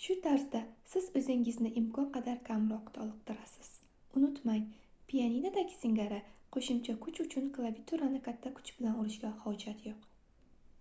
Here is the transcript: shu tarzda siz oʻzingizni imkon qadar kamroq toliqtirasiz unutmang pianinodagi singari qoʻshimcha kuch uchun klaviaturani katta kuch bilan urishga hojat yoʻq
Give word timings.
shu 0.00 0.14
tarzda 0.24 0.58
siz 0.90 1.06
oʻzingizni 1.20 1.70
imkon 1.80 2.04
qadar 2.16 2.36
kamroq 2.48 2.92
toliqtirasiz 2.98 3.72
unutmang 4.20 4.62
pianinodagi 5.14 5.74
singari 5.80 6.20
qoʻshimcha 6.58 6.94
kuch 7.08 7.20
uchun 7.26 7.48
klaviaturani 7.58 8.20
katta 8.28 8.54
kuch 8.60 8.70
bilan 8.78 9.02
urishga 9.06 9.32
hojat 9.48 9.86
yoʻq 9.90 10.06